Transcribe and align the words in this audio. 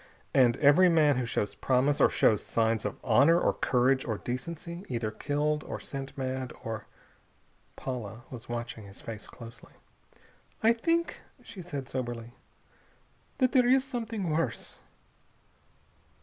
And 0.33 0.57
every 0.57 0.89
man 0.89 1.17
who 1.17 1.27
shows 1.27 1.53
promise, 1.53 2.01
or 2.01 2.09
shows 2.09 2.43
signs 2.43 2.85
of 2.85 2.97
honor 3.03 3.39
or 3.39 3.53
courage 3.53 4.03
or 4.03 4.17
decency, 4.17 4.83
either 4.89 5.11
killed 5.11 5.63
or 5.63 5.79
sent 5.79 6.17
mad 6.17 6.51
or...." 6.63 6.87
Paula 7.75 8.23
was 8.31 8.49
watching 8.49 8.85
his 8.85 8.99
face 8.99 9.27
closely. 9.27 9.73
"I 10.63 10.73
think," 10.73 11.21
she 11.43 11.61
said 11.61 11.87
soberly, 11.87 12.33
"that 13.37 13.51
there 13.51 13.67
is 13.69 13.83
something 13.83 14.31
worse." 14.31 14.79